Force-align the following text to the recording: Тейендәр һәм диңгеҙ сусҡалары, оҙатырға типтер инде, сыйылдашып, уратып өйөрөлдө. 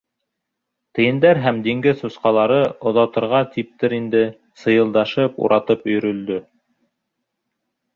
Тейендәр 0.99 1.39
һәм 1.43 1.59
диңгеҙ 1.67 1.99
сусҡалары, 1.99 2.57
оҙатырға 2.93 3.43
типтер 3.53 3.97
инде, 4.01 4.25
сыйылдашып, 4.65 5.41
уратып 5.49 5.91
өйөрөлдө. 5.93 6.45